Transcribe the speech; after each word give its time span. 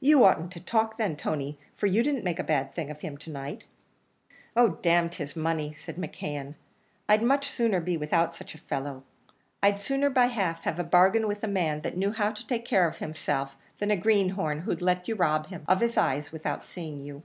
"You 0.00 0.24
oughtn't 0.24 0.50
to 0.52 0.60
talk 0.60 0.96
then, 0.96 1.14
Tony, 1.14 1.58
for 1.76 1.86
you 1.86 2.02
didn't 2.02 2.24
make 2.24 2.38
a 2.38 2.42
bad 2.42 2.72
thing 2.74 2.90
of 2.90 3.02
him 3.02 3.18
to 3.18 3.30
night." 3.30 3.64
"Oh, 4.56 4.78
d 4.80 4.88
n 4.88 5.10
his 5.12 5.36
money," 5.36 5.74
said 5.74 5.96
McKeon; 5.96 6.54
"I'd 7.06 7.22
much 7.22 7.50
sooner 7.50 7.78
be 7.78 7.98
without 7.98 8.34
such 8.34 8.54
a 8.54 8.58
fellow. 8.60 9.04
I'd 9.62 9.82
sooner 9.82 10.08
by 10.08 10.28
half 10.28 10.62
have 10.64 10.78
a 10.78 10.84
bargain 10.84 11.28
with 11.28 11.44
a 11.44 11.48
man 11.48 11.82
that 11.82 11.98
knew 11.98 12.12
how 12.12 12.30
to 12.30 12.46
take 12.46 12.64
care 12.64 12.88
of 12.88 12.96
himself, 12.96 13.58
than 13.76 13.90
a 13.90 13.96
greenhorn, 13.98 14.60
who'd 14.60 14.80
let 14.80 15.06
you 15.06 15.16
rob 15.16 15.48
him 15.48 15.64
of 15.68 15.80
his 15.80 15.98
eyes 15.98 16.32
without 16.32 16.64
seeing 16.64 17.02
you." 17.02 17.22